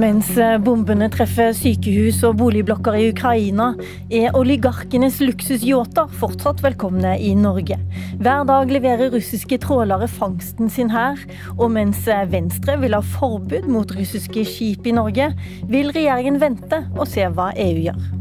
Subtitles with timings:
[0.00, 3.66] Mens eh, bombene treffer sykehus og boligblokker i Ukraina,
[4.08, 7.76] er oligarkenes luksusyachter fortsatt velkomne i Norge.
[8.22, 11.20] Hver dag leverer russiske trålere fangsten sin her,
[11.58, 15.34] og mens eh, Venstre vil ha forbud mot russiske skip i Norge,
[15.68, 18.19] vil regjeringen vente og se hva EU gjør.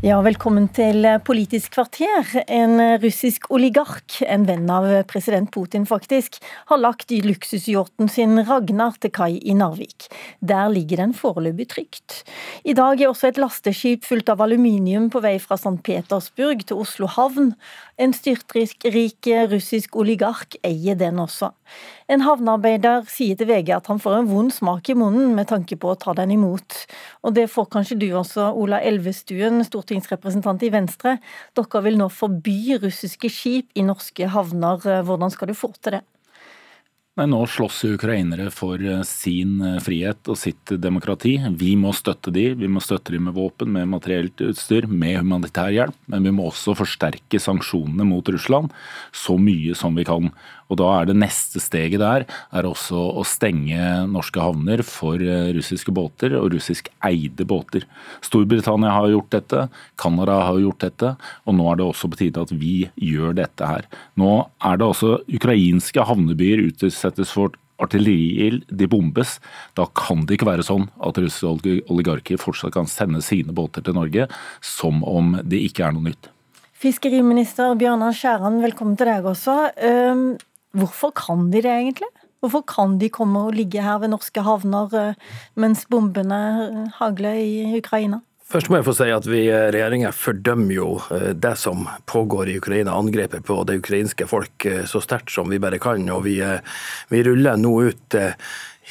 [0.00, 2.24] Ja, velkommen til Politisk kvarter.
[2.48, 6.38] En russisk oligark, en venn av president Putin faktisk,
[6.70, 10.06] har lagt luksusyachten sin Ragnar til kai i Narvik.
[10.40, 12.22] Der ligger den foreløpig trygt.
[12.64, 15.76] I dag er også et lasteskip fullt av aluminium på vei fra St.
[15.84, 17.52] Petersburg til Oslo havn.
[18.00, 18.80] En styrtrik
[19.52, 21.52] russisk oligark eier den også.
[22.10, 25.76] En havnearbeider sier til VG at han får en vond smak i munnen med tanke
[25.76, 26.86] på å ta den imot.
[27.22, 31.18] Og det får kanskje du også, Ola Elvestuen, stortingsrepresentant i Venstre.
[31.54, 35.02] Dere vil nå forby russiske skip i norske havner.
[35.04, 36.04] Hvordan skal du få til det?
[37.18, 41.34] Nei, Nå slåss ukrainere for eh, sin eh, frihet og sitt demokrati.
[41.58, 45.74] Vi må støtte de, vi må støtte de med våpen, med materielt utstyr, med humanitær
[45.74, 45.98] hjelp.
[46.08, 48.72] Men vi må også forsterke sanksjonene mot Russland
[49.12, 50.30] så mye som vi kan.
[50.70, 53.78] Og da er det neste steget der er også å stenge
[54.10, 57.86] norske havner for eh, russiske båter og russisk eide båter.
[58.24, 59.64] Storbritannia har gjort dette,
[60.00, 63.66] Canada har gjort dette, og nå er det også på tide at vi gjør dette
[63.66, 63.88] her.
[64.20, 69.38] Nå er det også ukrainske havnebyer utsettes for artilleriild, de bombes.
[69.78, 73.96] Da kan det ikke være sånn at russiske oligarker fortsatt kan sende sine båter til
[73.96, 74.28] Norge
[74.64, 76.30] som om det ikke er noe nytt.
[76.80, 79.56] Fiskeriminister Bjørnar Skjæran, velkommen til deg også.
[80.76, 82.10] Hvorfor kan de det egentlig?
[82.40, 87.36] Hvorfor kan de komme og ligge her ved norske havner eh, mens bombene eh, hagler
[87.36, 88.22] i Ukraina?
[88.50, 90.88] Først må jeg få si at vi eh, regjeringa fordømmer jo
[91.36, 95.82] det som pågår i Ukraina, angrepet på det ukrainske folk, så sterkt som vi bare
[95.82, 96.08] kan.
[96.14, 96.38] Og vi,
[97.12, 98.18] vi ruller nå ut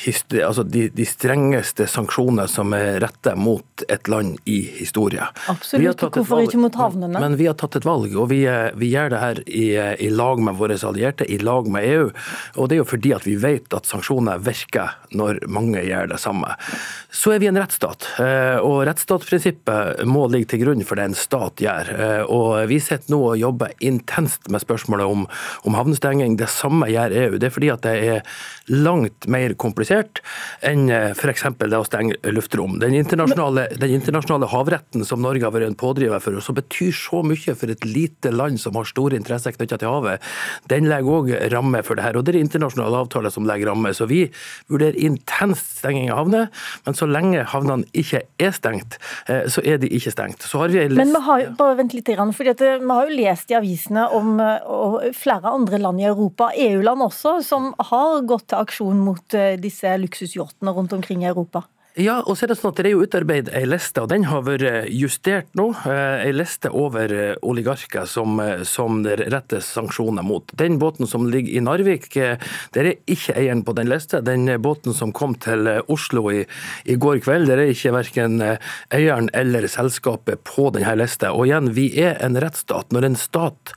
[0.08, 5.26] altså de, de, strengeste sanksjoner som er rettet mot et land i historie.
[5.52, 7.12] Absolutt, hvorfor ikke mot havnene?
[7.12, 8.42] Men, men, vi har tatt et valg, og vi,
[8.80, 9.66] vi gjør det her i,
[10.06, 12.08] i, lag med våre allierte, i lag med EU.
[12.56, 16.22] Og det er jo fordi at vi vet at sanksjoner virker når mange gjør det
[16.24, 16.56] samme.
[17.12, 21.18] Så er vi en rettsstat, eh, og rettsstatsprinsippet må ligge til grunn for det en
[21.18, 21.92] stat gjør.
[21.96, 25.28] Eh, og vi sitter nå og jobber intenst med spørsmålet om,
[25.68, 26.40] om havnestenging.
[26.40, 27.38] Det samme gjør EU.
[27.38, 30.22] Det er fordi at det er langt mer komplisert komplisert
[30.66, 31.46] enn eh, f.eks.
[31.60, 32.78] det å stenge luftrom.
[32.80, 36.92] Den internasjonale, den internasjonale, havretten som Norge har vært en pådriver for, og som betyr
[36.94, 40.22] så mye for et lite land som har store interesser knyttet til havet,
[40.70, 42.18] den legger òg rammer for det her.
[42.20, 43.96] Og det er internasjonale avtaler som legger rammer.
[43.96, 44.26] Så vi
[44.70, 46.50] vurderer intenst stenging av havner,
[46.86, 50.46] men så lenge havnene ikke er stengt, eh, så er de ikke stengt.
[50.50, 54.06] Vi men vi har, bare vent litt, for eh, vi har jo lest i avisene
[54.16, 54.40] om
[55.16, 59.98] flere andre land i Europa, EU-land også, som har gått til aksjon mot disse disse
[59.98, 61.70] luksusyachtene rundt omkring i Europa?
[61.98, 64.28] Ja, og så er det sånn at det er jo utarbeidet ei liste, og den
[64.30, 65.72] har vært justert nå.
[65.90, 70.54] Eh, ei liste over eh, oligarker som, eh, som det rettes sanksjoner mot.
[70.54, 74.22] Den båten som ligger i Narvik, der er ikke eieren på den lista.
[74.22, 76.44] Den båten som kom til Oslo i,
[76.86, 78.38] i går kveld, der er ikke verken
[78.94, 81.34] eieren eller selskapet på denne lista.
[81.34, 82.94] Og igjen, vi er en rettsstat.
[82.94, 83.74] Når en stat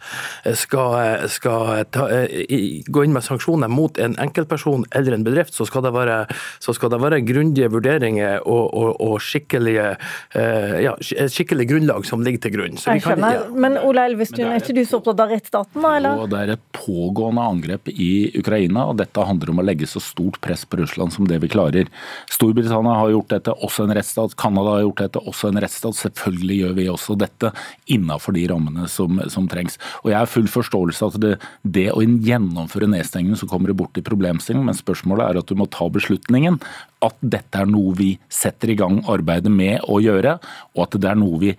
[0.60, 5.88] skal, skal ta, gå inn med sanksjoner mot en enkeltperson eller en bedrift, så skal
[5.88, 6.22] det være,
[6.60, 9.96] så skal være grundige vurderinger vurderinger og, og, og skikkelige,
[10.36, 12.78] uh, ja, skikkelig grunnlag som ligger til grunn.
[12.78, 13.44] jeg kan, ja.
[13.54, 15.86] Men Ola Elvestuen, er, er ikke du så opptatt av rettsstaten?
[15.92, 16.24] Eller?
[16.30, 20.40] Det er et pågående angrep i Ukraina, og dette handler om å legge så stort
[20.42, 21.90] press på Russland som det vi klarer.
[22.32, 24.36] Storbritannia har gjort dette, også en rettsstat.
[24.40, 25.98] Canada har gjort dette, også en rettsstat.
[26.02, 27.52] Selvfølgelig gjør vi også dette
[27.92, 29.78] innafor de rammene som, som, trengs.
[30.02, 33.78] Og Jeg har full forståelse av at det, det å gjennomføre nedstengningen, så kommer det
[33.78, 36.58] bort i problemstillingen, men spørsmålet er at du må ta beslutningen
[37.02, 40.38] at dette er noe vi setter i gang arbeidet med å gjøre,
[40.76, 41.54] og at det er noe vi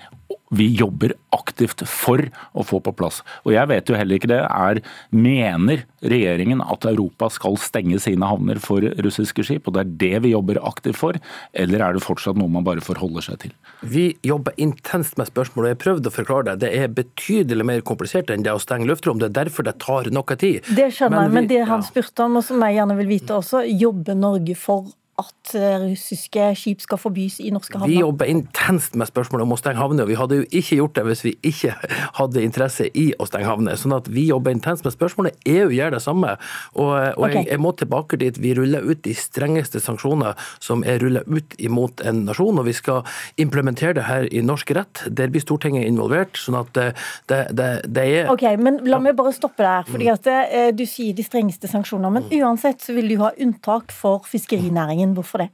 [0.53, 2.21] vi jobber aktivt for
[2.53, 3.21] å få på plass.
[3.43, 4.41] Og jeg vet jo heller ikke det.
[4.43, 9.93] Er, mener regjeringen at Europa skal stenge sine havner for russiske skip, og det er
[10.03, 11.19] det vi jobber aktivt for,
[11.57, 13.55] eller er det fortsatt noe man bare forholder seg til?
[13.81, 15.73] Vi jobber intenst med spørsmålet.
[15.73, 16.67] Jeg prøvde å forklare det.
[16.67, 19.21] Det er betydelig mer komplisert enn det å stenge luftrom.
[19.21, 20.61] Det er derfor det tar noe tid.
[20.69, 23.39] Det skjønner jeg, men, men det han spurte om, og som jeg gjerne vil vite
[23.39, 24.91] også, jobber Norge for
[25.21, 27.91] at eh, russiske skip skal forbys i norske havner?
[27.91, 31.03] Vi jobber intenst med spørsmålet om å stenge havner, vi hadde jo ikke gjort det
[31.05, 31.75] hvis vi ikke
[32.17, 33.77] hadde interesse i å stenge havner.
[33.77, 35.37] Sånn at vi jobber intenst med spørsmålet.
[35.49, 36.33] EU gjør det samme.
[36.73, 37.43] Og, og okay.
[37.43, 38.39] jeg, jeg, må tilbake dit.
[38.41, 40.33] Vi ruller ut de strengeste sanksjoner
[40.63, 43.05] som er rullet ut imot en nasjon, og vi skal
[43.41, 45.05] implementere det her i norsk rett.
[45.13, 46.39] Der blir Stortinget involvert.
[46.41, 46.89] sånn at det,
[47.29, 49.85] det, det, det er Ok, men La meg bare stoppe der.
[49.87, 53.93] fordi at eh, Du sier de strengeste sanksjoner, men uansett så vil du ha unntak
[53.93, 55.15] for fiskerinæringen næringen.
[55.15, 55.49] Hvorfor det?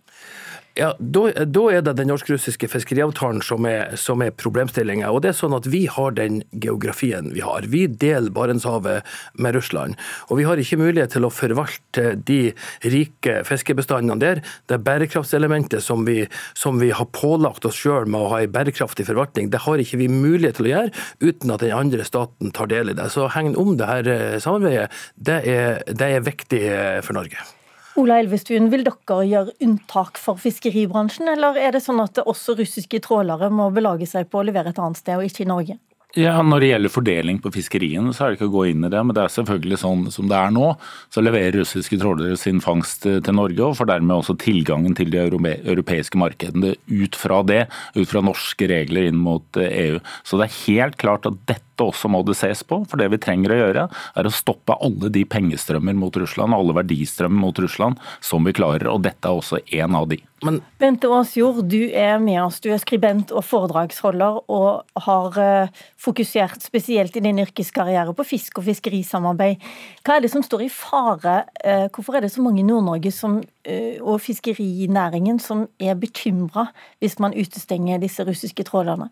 [0.78, 5.10] Ja, da, da, er det den norsk-russiske fiskeriavtalen som er, som er problemstillinga.
[5.19, 7.66] Det er sånn at vi har den geografien vi har.
[7.68, 9.04] Vi deler Barentshavet
[9.34, 9.98] med Russland.
[10.30, 12.54] Og vi har ikke mulighet til å forvalte de
[12.86, 14.44] rike fiskebestandene der.
[14.72, 16.22] Det bærekraftselementet som vi,
[16.56, 20.00] som vi har pålagt oss sjøl med å ha en bærekraftig forvaltning, det har ikke
[20.00, 23.12] vi mulighet til å gjøre uten at den andre staten tar del i det.
[23.12, 27.50] Så hegn om det her eh, samarbeidet, det er, det er viktig eh, for Norge.
[28.00, 33.01] Ola Elvestuen, vil dere gjøre unntak for fiskeribransjen, eller er det sånn at også russiske
[33.04, 35.80] trålere må belage seg på å levere et annet sted, og ikke i Norge?
[36.18, 38.90] Ja, Når det gjelder fordeling på fiskeriene, så er det ikke å gå inn i
[38.90, 39.01] det.
[39.06, 40.72] Men det er selvfølgelig sånn som det er nå.
[41.13, 45.22] Så leverer russiske trålere sin fangst til Norge, og får dermed også tilgangen til de
[45.22, 47.68] europeiske markedene ut fra det.
[47.94, 50.00] Ut fra norske regler inn mot EU.
[50.25, 52.81] Så det er helt klart at dette også må det ses på.
[52.90, 56.76] For det vi trenger å gjøre, er å stoppe alle de pengestrømmer mot Russland, alle
[56.78, 58.90] verdistrømmer mot Russland som vi klarer.
[58.92, 60.20] Og dette er også en av de.
[60.46, 60.62] Men...
[60.80, 62.62] Bente Aasjord, du er med oss.
[62.64, 68.62] Du er skribent og foredragsholder, og har eh, fokusert spesielt i din yrkeskarriere på fisk
[68.62, 69.60] og fiskerisamarbeid.
[70.06, 71.42] Hva er det som står i fare?
[71.60, 76.70] Eh, hvorfor er det så mange i Nord-Norge eh, og fiskerinæringen som er bekymra
[77.04, 79.12] hvis man utestenger disse russiske trålerne?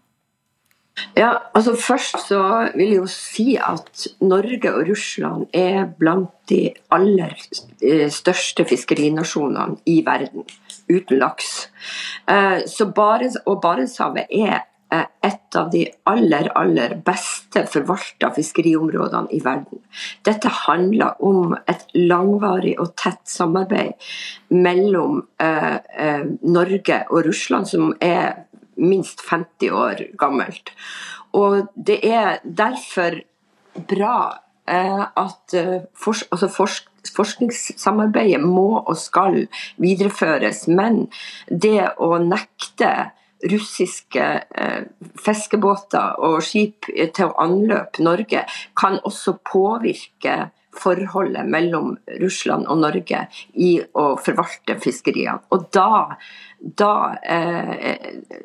[1.17, 2.41] Ja, altså Først så
[2.75, 7.35] vil jeg jo si at Norge og Russland er blant de aller
[7.83, 10.47] eh, største fiskerinasjonene i verden,
[10.89, 11.67] uten laks.
[12.29, 14.63] Eh, så Barents, og Barentshavet er
[14.93, 19.83] eh, et av de aller, aller beste forvalta fiskeriområdene i verden.
[20.25, 23.93] Dette handler om et langvarig og tett samarbeid
[24.55, 25.23] mellom
[26.47, 28.46] Norge og Russland, som er
[28.77, 30.71] minst 50 år gammelt.
[31.37, 33.19] Og det er derfor
[33.87, 34.19] bra
[34.67, 35.81] eh, at eh,
[36.31, 39.45] altså forsk forskningssamarbeidet må og skal
[39.79, 40.65] videreføres.
[40.67, 41.05] Men
[41.47, 42.89] det å nekte
[43.51, 44.25] russiske
[44.57, 44.83] eh,
[45.21, 48.43] fiskebåter og skip til å anløpe Norge,
[48.77, 55.41] kan også påvirke forholdet mellom Russland og Norge i å forvalte fiskeriene.
[55.53, 56.17] Og da
[56.59, 57.97] da, eh,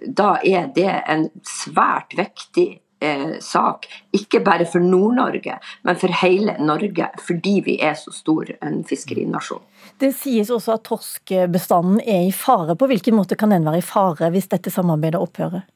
[0.06, 2.66] da er det en svært viktig
[3.02, 3.88] eh, sak.
[4.12, 9.62] Ikke bare for Nord-Norge, men for hele Norge, fordi vi er så stor en fiskerinasjon.
[9.98, 12.76] Det sies også at torskebestanden er i fare.
[12.76, 15.68] På hvilken måte kan den være i fare hvis dette samarbeidet opphører?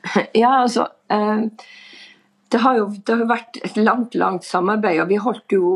[0.34, 0.88] Ja, altså...
[1.12, 1.46] Eh,
[2.50, 5.00] det har jo det har vært et langt langt samarbeid.
[5.02, 5.74] og vi holdt jo,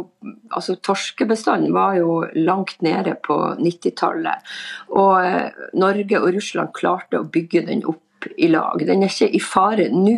[0.50, 4.54] altså Torskebestanden var jo langt nede på 90-tallet.
[4.90, 8.80] Og eh, Norge og Russland klarte å bygge den opp i lag.
[8.86, 10.16] Den er ikke i fare nå,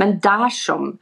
[0.00, 0.96] men dersom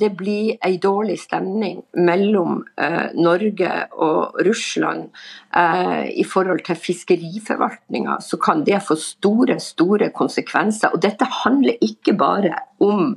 [0.00, 5.10] det blir en dårlig stemning mellom eh, Norge og Russland
[5.56, 10.94] eh, i forhold til fiskeriforvaltninga, så kan det få store, store konsekvenser.
[10.94, 13.16] Og dette handler ikke bare om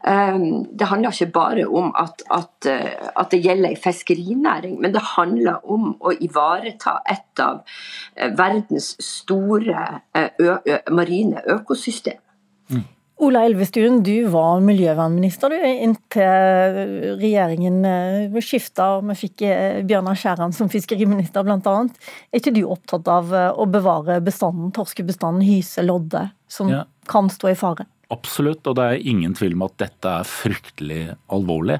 [0.00, 2.68] det handler ikke bare om at, at,
[3.20, 7.60] at det gjelder ei fiskerinæring, men det handler om å ivareta et av
[8.38, 9.84] verdens store
[10.88, 12.16] marine økosystem.
[12.72, 12.86] Mm.
[13.20, 20.16] Ola Elvestuen, du var miljøvernminister du, inntil regjeringen eh, skifta og vi fikk eh, Bjørnar
[20.16, 21.74] Skjæran som fiskeriminister bl.a.
[22.32, 26.86] Er ikke du opptatt av eh, å bevare bestanden, torskebestanden hyse, lodde, som ja.
[27.12, 27.84] kan stå i fare?
[28.10, 31.76] Absolutt, og det er ingen tvil om at dette er fryktelig alvorlig.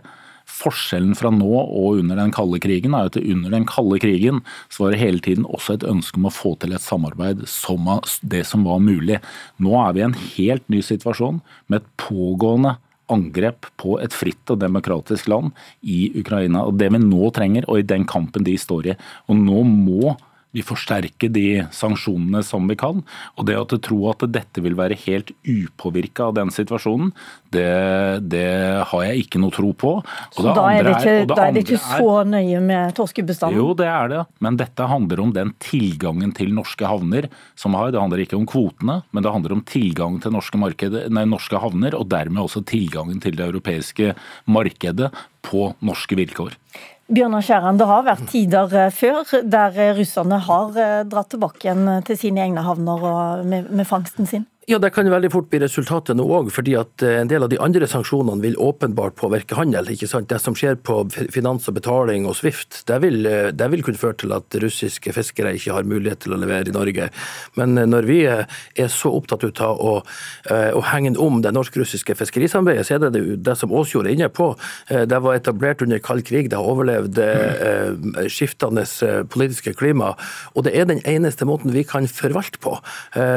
[0.50, 4.84] Forskjellen fra nå og under den kalde krigen er at under den kalde krigen så
[4.84, 7.88] var det hele tiden også et ønske om å få til et samarbeid som
[8.20, 9.20] det som var mulig.
[9.62, 11.40] Nå er vi i en helt ny situasjon
[11.70, 12.76] med et pågående
[13.10, 16.64] angrep på et fritt og demokratisk land i Ukraina.
[16.66, 18.98] Og Det vi nå trenger, og i den kampen de står i.
[19.28, 20.16] Og nå må
[20.56, 23.02] vi forsterker de sanksjonene som vi kan.
[23.38, 27.12] Og det å tro at dette vil være helt upåvirka av den situasjonen,
[27.54, 27.66] det,
[28.30, 28.46] det,
[28.90, 29.92] har jeg ikke noe tro på.
[30.02, 33.58] Og så da er det ikke, er, da er det ikke så nøye med torskebestanden?
[33.60, 34.24] Jo, det er det.
[34.42, 37.94] Men dette handler om den tilgangen til norske havner som har.
[37.94, 41.62] Det handler ikke om kvotene, men det handler om tilgang til norske, marked, nei, norske
[41.62, 44.14] havner, og dermed også tilgangen til det europeiske
[44.50, 45.12] markedet
[45.46, 46.56] på norske vilkår.
[47.10, 50.76] Bjørnar Skjæran, det har vært tider eh, før der russerne har
[51.10, 54.46] dratt tilbake igjen til sine egne havner med, med fangsten sin?
[54.70, 57.48] Ja, Det kan veldig fort bli resultatet nå òg, fordi at eh, en del av
[57.50, 59.88] de andre sanksjonene vil åpenbart påvirke handel.
[59.90, 60.28] ikke sant?
[60.30, 61.00] Det som skjer på
[61.34, 65.10] finans og betaling og Swift, det vil, eh, det vil kunne føre til at russiske
[65.16, 67.08] fiskere ikke har mulighet til å levere i Norge.
[67.58, 69.96] Men eh, når vi er så opptatt ut av å,
[70.50, 74.52] å hegne om det norsk-russiske fiskerisamarbeidet, så er det det som Åsjord er inne på.
[74.86, 77.18] Det var etablert under kald krig, det har overlevd
[78.30, 78.84] skiftende
[79.32, 80.12] politiske klima.
[80.54, 82.76] Og det er den eneste måten vi kan forvalte på.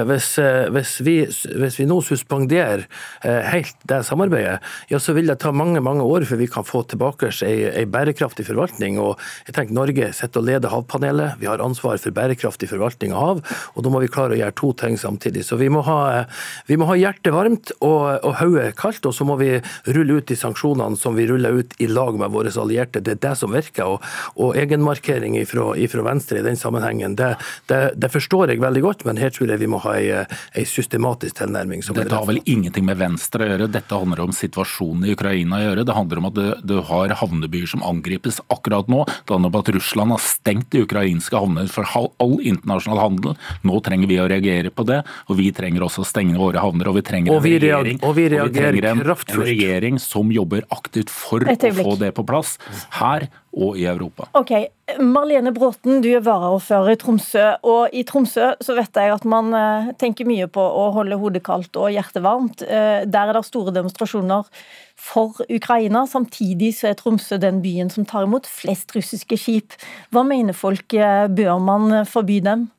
[0.10, 0.36] Hvis,
[0.74, 2.86] hvis vi hvis vi nå suspenderer
[3.24, 4.60] eh, helt det samarbeidet,
[4.92, 8.46] ja, så vil det ta mange mange år før vi kan få tilbake en bærekraftig
[8.48, 9.00] forvaltning.
[9.00, 11.39] og jeg tenker Norge sitter og leder Havpanelet.
[11.39, 13.42] Vi har ansvar for bærekraftig forvaltning av hav.
[13.75, 15.46] og Da må vi klare å gjøre to ting samtidig.
[15.46, 16.25] Så Vi må ha,
[16.68, 20.27] vi må ha hjertet varmt og, og hodet kaldt, og så må vi rulle ut
[20.27, 23.01] de sanksjonene som vi ruller ut i lag med våre allierte.
[23.01, 23.96] Det er det som virker.
[23.96, 24.03] Og,
[24.36, 27.36] og egenmarkering ifra Venstre i den sammenhengen, det,
[27.72, 30.65] det, det, forstår jeg veldig godt, men her tror jeg vi må ha ei, ei
[30.68, 31.82] systematisk pragmatisk tilnærming.
[31.96, 35.66] Dette har vel ingenting med Venstre å gjøre, dette handler om situasjonen i Ukraina å
[35.68, 35.86] gjøre.
[35.88, 39.04] Det handler om at du, har havnebyer som angripes akkurat nå.
[39.06, 41.88] Det handler om at Russland har stengt de ukrainske havner for
[42.24, 43.38] all internasjonal handel.
[43.68, 46.92] Nå trenger vi å reagere på det, og vi trenger også å stenge våre havner.
[46.92, 50.02] Og vi trenger og vi en regjering, og vi og vi trenger en, en regjering
[50.02, 52.58] som jobber aktivt for å få det på plass
[53.00, 54.28] her og i Europa.
[54.38, 54.52] Ok,
[55.00, 57.46] Marlene Bråten, du er varaordfører i Tromsø.
[57.62, 61.44] og I Tromsø så vet jeg at man eh, tenker mye på å holde hodet
[61.46, 62.66] kaldt og hjertet varmt.
[62.66, 64.50] Eh, der er det store demonstrasjoner
[65.00, 66.06] for Ukraina.
[66.10, 69.78] Samtidig så er Tromsø den byen som tar imot flest russiske skip.
[70.14, 70.90] Hva mener folk?
[70.94, 72.70] Eh, bør man forby dem?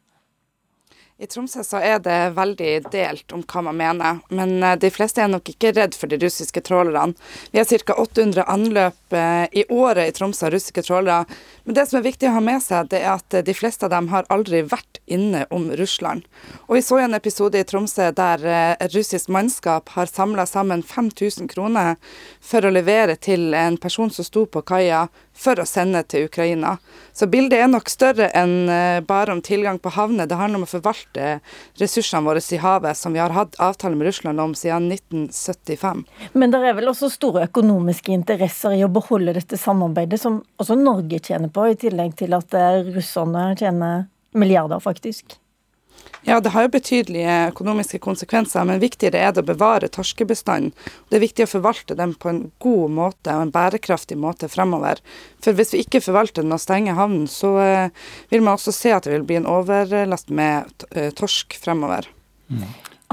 [1.15, 5.23] I Tromsø så er det veldig delt om hva man mener, men eh, de fleste
[5.23, 7.15] er nok ikke redd for de russiske trålerne.
[7.53, 7.95] Vi har ca.
[8.03, 11.23] 800 anløp eh, i året i Tromsø av russiske trålere.
[11.63, 13.95] Men det som er viktig å ha med seg, det er at de fleste av
[13.95, 16.27] dem har aldri vært inne om Russland.
[16.67, 18.43] Og vi så en episode i Tromsø der
[18.75, 21.95] et russisk mannskap har samla sammen 5000 kroner
[22.43, 26.77] for å levere til en person som sto på kaia for å sende til Ukraina.
[27.13, 30.29] Så bildet er nok større enn eh, bare om tilgang på havner.
[30.31, 31.04] Det handler om å forvalte
[31.81, 36.05] ressursene våre i havet, som vi har hatt avtale med Russland om siden 1975.
[36.33, 40.79] Men det er vel også store økonomiske interesser i å beholde dette samarbeidet, som også
[40.81, 45.39] Norge tjener på, i tillegg til at eh, russerne tjener milliarder, faktisk?
[46.25, 50.73] Ja, det har jo betydelige økonomiske konsekvenser, men viktigere er det å bevare torskebestanden.
[51.11, 55.03] Det er viktig å forvalte den på en god måte og en bærekraftig måte fremover.
[55.45, 58.95] For hvis vi ikke forvalter den og stenger havnen, så uh, vil man også se
[58.97, 62.09] at det vil bli en overlast med uh, torsk fremover.
[62.49, 62.65] Mm.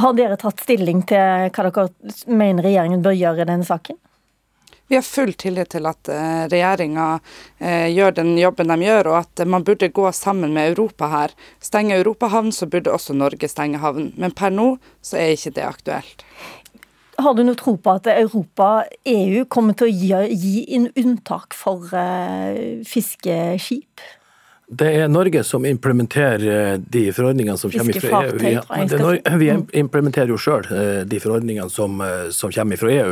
[0.01, 1.89] Har dere tatt stilling til hva dere
[2.31, 3.99] mener regjeringen bør gjøre i denne saken?
[4.91, 7.05] Vi har full tillit til at eh, regjeringa
[7.63, 11.31] eh, gjør den jobben de gjør, og at man burde gå sammen med Europa her.
[11.63, 14.09] Stenge Europahavn, så burde også Norge stenge havn.
[14.19, 14.65] Men per nå
[14.99, 16.25] så er ikke det aktuelt.
[17.23, 20.11] Har du noe tro på at Europa, EU, kommer til å gi,
[20.43, 24.03] gi unntak for uh, fiskeskip?
[24.71, 28.37] Det er Norge som implementerer eh, de forordningene som kommer fra EU.
[28.39, 28.51] Vi,
[29.41, 29.49] vi
[29.81, 33.11] implementerer jo sjøl eh, de forordningene som, eh, som, kommer fra EU.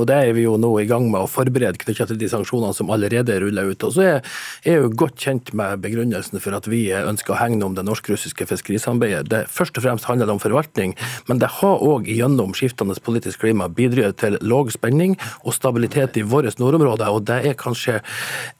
[0.00, 2.72] Og Det er vi jo nå i gang med å forberede knyttet til de sanksjonene
[2.76, 3.84] som allerede ruller ut.
[3.84, 4.38] Og så er
[4.72, 9.28] EU godt kjent med begrunnelsen for at vi ønsker å hegne om det norsk-russiske fiskerisamarbeidet.
[9.32, 10.96] Det først og fremst handler om forvaltning,
[11.28, 16.24] men det har òg gjennom skiftende politisk klima bidratt til låg spenning og stabilitet i
[16.24, 17.12] våre nordområder.
[17.12, 18.00] Og det er kanskje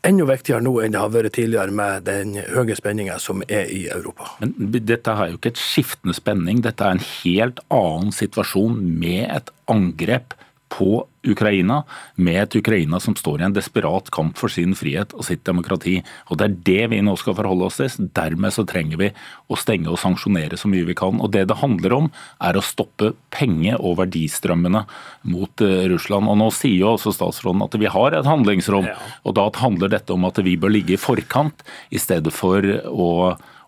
[0.05, 3.71] enda viktigere nå enn det har vært tidligere med den den høye spenninga som er
[3.73, 4.33] i Europa.
[4.43, 9.27] Men dette er jo ikke et skiftende spenning, dette er en helt annen situasjon med
[9.31, 10.37] et angrep
[10.73, 11.83] på Ukraina,
[12.17, 16.01] med et Ukraina som står i en desperat kamp for sin frihet og sitt demokrati.
[16.31, 18.09] Og Det er det vi nå skal forholde oss til.
[18.17, 19.11] Dermed så trenger vi
[19.49, 21.21] å stenge og sanksjonere så mye vi kan.
[21.21, 24.85] Og Det det handler om, er å stoppe penge- og verdistrømmene
[25.25, 26.29] mot eh, Russland.
[26.29, 28.97] Og Nå sier jo også statsråden at vi har et handlingsrom, ja.
[29.25, 33.11] og da handler dette om at vi bør ligge i forkant i stedet for å,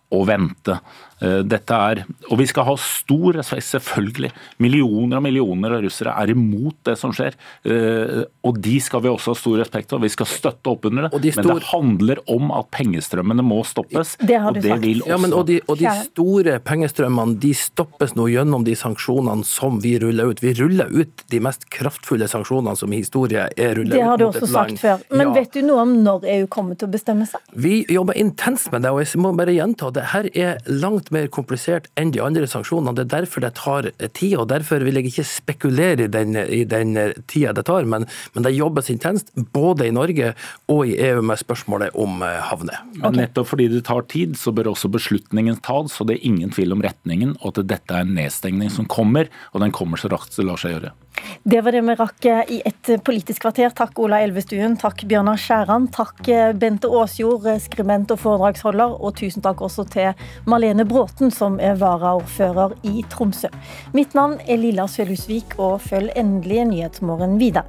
[0.09, 0.79] å vente.
[1.19, 4.31] Eh, dette er, og Vi skal ha stor respekt, selvfølgelig.
[4.63, 7.35] Millioner og millioner av russere er imot det som skjer.
[7.67, 9.99] Eh, og De skal vi også ha stor respekt for.
[9.99, 11.21] Vi skal støtte opp under det.
[11.21, 14.15] De men det handler om at pengestrømmene må stoppes.
[14.19, 14.83] Det har du og det sagt.
[14.85, 15.11] Vil også...
[15.11, 19.79] ja, men, og, de, og de store pengestrømmene de stoppes nå gjennom de sanksjonene som
[19.83, 20.43] vi ruller ut.
[20.43, 23.97] Vi ruller ut de mest kraftfulle sanksjonene som i historie er rullet ut.
[23.97, 25.03] Det har du også sagt før.
[25.11, 25.35] Men ja.
[25.41, 27.43] vet du noe om når EU kommer til å bestemme seg?
[27.59, 30.07] Vi jobber intenst med det, og jeg må bare gjenta det.
[30.13, 32.95] Her er langt mer komplisert enn de andre sanksjonene.
[32.97, 36.63] Det er derfor det tar tid, og derfor vil jeg ikke spekulere i den, i
[36.69, 36.95] den
[37.29, 37.87] tida det tar.
[37.89, 40.33] Men, men det jobbes intenst både i Norge
[40.71, 42.81] og i EU med spørsmålet om havner.
[42.99, 43.15] Okay.
[43.19, 46.75] Nettopp fordi det tar tid, så bør også beslutningen tas, så det er ingen tvil
[46.75, 50.37] om retningen, og at dette er en nedstengning som kommer, og den kommer så raskt
[50.39, 50.95] det lar seg gjøre.
[51.43, 53.73] Det var det vi rakk i et politisk kvarter.
[53.75, 56.21] Takk Ola Elvestuen, takk Bjørnar Skjæran, takk
[56.59, 62.73] Bente Aasjord, skribent og foredragsholder, og tusen takk også til Marlene Bråten, som er varaordfører
[62.83, 63.47] i Tromsø.
[63.95, 67.63] Mitt navn er Lilla Sølhusvik, og følg endelig Nyhetsmorgen videre.